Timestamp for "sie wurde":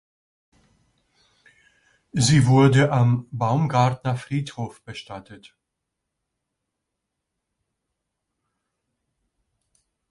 2.13-2.91